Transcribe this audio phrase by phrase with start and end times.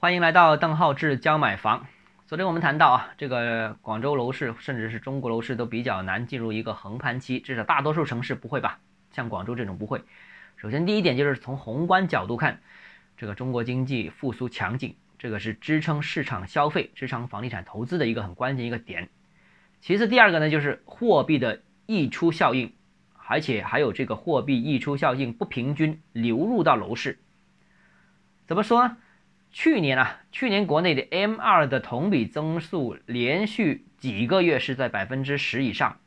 [0.00, 1.86] 欢迎来到邓浩志教买房。
[2.26, 8.80] 昨天我们谈到啊，这个广州楼市甚至是中国楼市都比较难进入一个横盘期，至少大多数城市不会吧？
[9.12, 10.02] 像广州这种不会。
[10.56, 12.62] 首先第一点就是从宏观角度看，
[13.18, 19.10] 这个中国经济复苏强劲，这个是支撑市场消费、支撑房地产投资的一个很关键一个点。
[19.82, 22.72] 其次第二个呢，就是货币的溢出效应，
[23.26, 27.18] 而且还有这个货币溢出效应不平均流入到楼市。
[28.46, 28.96] 怎么说呢？
[29.52, 35.98] 去年啊，去年国内的 M2 的同比增速连续几个月是在百分之十以上，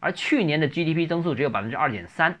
[0.00, 2.40] 而去年的 GDP 增速只有百分之二点三，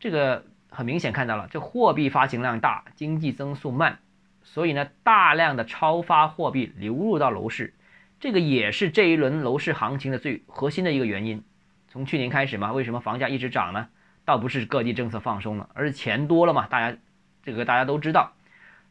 [0.00, 4.00] 这个很明显看到了，这货币发行量大，经济增速慢，
[4.42, 7.72] 所以呢，大量的超发货币流入到楼市，
[8.18, 11.42] 这个也是这一轮楼市行情的最核心的一个原因。
[11.88, 13.88] 从去年开始嘛，为什么房价一直涨呢？
[14.24, 16.98] 倒不是各地政策放松了，而是钱多了嘛，大家
[17.44, 18.32] 这个大家都知道。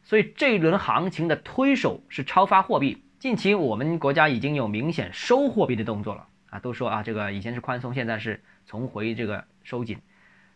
[0.06, 3.02] 所以这一轮行情的推手是超发货币。
[3.18, 9.98] 近期我们国家已经有明显收货币的动作了啊，都说啊这个以前是宽松，现在是重回这个收紧。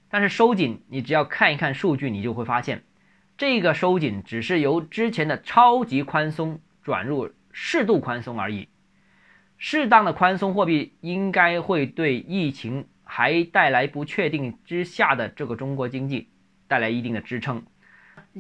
[0.09, 2.85] 但是收紧，你只要看一看数据，你就会发现，
[3.37, 8.69] 这个收紧只是由之前的超级宽松转入适度宽松而已。
[9.59, 16.29] 适当的宽松货币应该会对疫情还带来不确定之下的这个中国经济
[16.69, 17.65] 带来一定的支撑。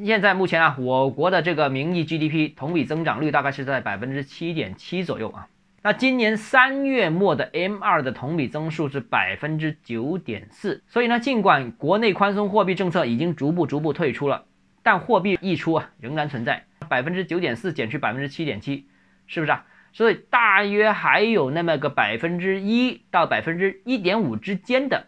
[0.05, 5.48] 现在目前啊，我国的这个名义 GDP 同比增长率大概是在百分之七点七左右啊。
[5.83, 10.83] 那今年三月末的 M2 的同比增速是百分之九点四。
[10.87, 14.45] 所以呢，尽管国内宽松货币政策已经逐步逐步退出了，
[14.83, 16.65] 但货币溢出啊仍然存在。
[16.89, 18.87] 百分之九点四减去百分之七点七，
[19.27, 19.65] 是不是啊？
[19.92, 25.06] 所以大约还有那么个百分之一到百分之一点五之间的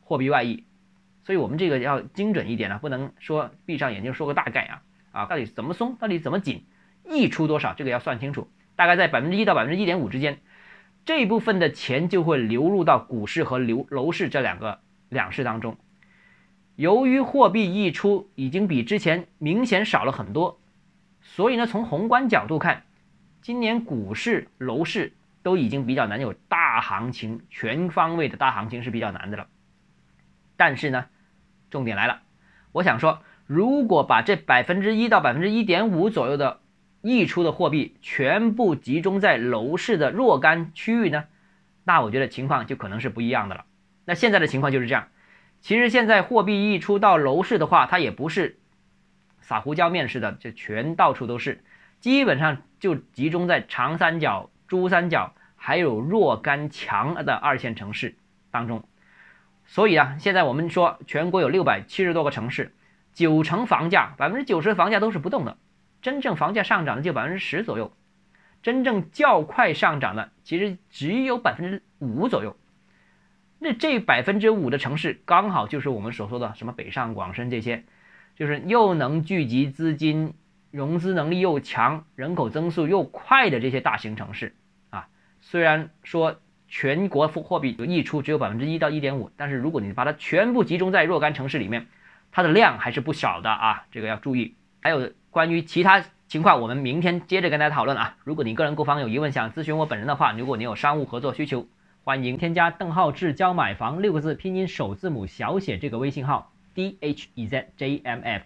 [0.00, 0.64] 货币外溢。
[1.28, 6.64] 所以我们这个要精准一点呢，不能说闭上眼睛说个大概啊啊，到底怎么松，到底怎么紧，
[7.04, 10.38] 溢出多少，这个要算清楚，大概在百分之一到百分之一点五之间，
[11.04, 14.80] 这部分的钱就会流入到股市和流楼市这两个
[15.10, 15.76] 两市当中。
[16.76, 20.58] 由于货币溢出已经比之前明显少了很多，
[21.20, 22.84] 所以呢，从宏观角度看，
[23.42, 25.12] 今年股市、楼市
[25.42, 29.46] 都已经比较难有大行情，全方位的大行情是比较难的了。
[30.56, 31.04] 但是呢。
[31.70, 32.20] 重点来了，
[32.72, 36.60] 我想说，如果把这百分之一到百分之一点五左右的
[37.02, 41.24] 溢出的货币全部集中在楼市的若干区域呢，
[41.84, 43.64] 那我觉得情况就可能是不一样的了。
[44.04, 45.08] 那现在的情况就是这样，
[45.60, 48.58] 其实现在货币溢出到楼市的话，它也不是
[49.40, 51.62] 撒胡椒面似的，就全到处都是，
[52.00, 58.16] 基本上就集中在长三角、珠三角还有若干强的二线城市
[58.50, 58.84] 当中。
[59.70, 62.74] 所以啊，现在我们说全国有六百七十多个城市，
[63.12, 65.58] 九成房价，百分之九十的房价都是不动的，
[66.00, 67.92] 真正房价上涨的就百分之十左右，
[68.62, 72.56] 真正较快上涨的其实只有百分之五左右。
[73.58, 77.84] 那这百分之五的城市，刚好就是我们所说的什么北上广深这些，
[78.36, 80.32] 就是又能聚集资金、
[80.70, 84.54] 融资能力又强、人口增速又快的这些大型城市
[84.88, 85.08] 啊。
[85.42, 86.40] 虽然说。
[86.68, 91.86] 全国货币溢出只有百分之一到一点五，但是如果你把它全部集中在若干城市里面，
[92.30, 94.54] 它的量还是不少的啊，这个要注意。
[94.80, 98.16] 还有关于其他情况，我们明天接着跟大家讨论啊。
[98.22, 101.66] 如果你个人购房有疑问，想咨询我本人的话，如果你有商务合作需求，
[102.04, 108.36] 欢迎添加邓浩志教买房六个字拼音首字母小写这个微信号 d h e z j m f。